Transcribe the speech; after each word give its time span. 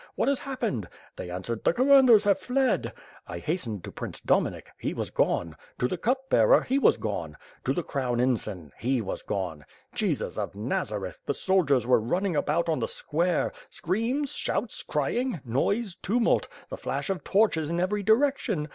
What 0.15 0.29
has 0.29 0.39
happened? 0.39 0.89
They 1.15 1.29
answered 1.29 1.63
'the 1.63 1.73
commanders 1.73 2.23
have 2.23 2.39
fled!' 2.39 2.91
I 3.27 3.37
hastened 3.37 3.83
to 3.83 3.91
Prince 3.91 4.19
Dominik, 4.19 4.71
he 4.79 4.95
was 4.95 5.11
gone; 5.11 5.55
to 5.77 5.87
the 5.87 5.95
cup 5.95 6.27
bearer— 6.27 6.61
^he 6.67 6.81
was 6.81 6.97
gone; 6.97 7.37
to 7.65 7.71
the 7.71 7.83
crown 7.83 8.19
ensign— 8.19 8.71
he 8.87 8.99
was 8.99 9.21
gone. 9.21 9.63
Jesus 9.93 10.39
of 10.39 10.55
Nazareth! 10.55 11.19
the 11.27 11.35
soldiers 11.35 11.85
were 11.85 11.99
running 12.01 12.35
about 12.35 12.67
on 12.67 12.79
the 12.79 12.87
square; 12.87 13.53
screams, 13.69 14.31
shouts, 14.31 14.81
crying, 14.81 15.39
noise, 15.45 15.93
tumult, 16.01 16.47
the 16.69 16.77
flash 16.77 17.11
of 17.11 17.23
torches 17.23 17.69
in 17.69 17.79
every 17.79 18.01
direction. 18.01 18.69